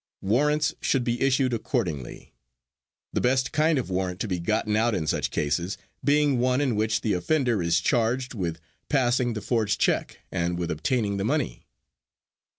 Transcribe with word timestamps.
Warrants 0.23 0.73
should 0.81 1.03
be 1.03 1.21
issued 1.21 1.53
accordingly; 1.53 2.33
the 3.13 3.21
best 3.21 3.51
kind 3.51 3.77
of 3.77 3.91
warrant 3.91 4.19
to 4.21 4.27
be 4.27 4.39
gotten 4.39 4.75
out 4.75 4.95
in 4.95 5.05
such 5.05 5.29
cases 5.29 5.77
being 6.03 6.39
one 6.39 6.59
in 6.59 6.75
which 6.75 7.01
the 7.01 7.13
offender 7.13 7.61
is 7.61 7.79
charged 7.79 8.33
with 8.33 8.59
passing 8.89 9.33
the 9.33 9.41
forged 9.41 9.79
check 9.79 10.17
and 10.31 10.57
with 10.57 10.71
obtaining 10.71 11.17
the 11.17 11.23
money. 11.23 11.67